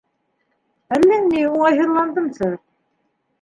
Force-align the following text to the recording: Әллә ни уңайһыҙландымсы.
Әллә 0.97 1.17
ни 1.25 1.43
уңайһыҙландымсы. 1.51 2.51